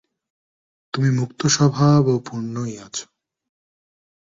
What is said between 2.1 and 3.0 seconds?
ও পূর্ণই আছ।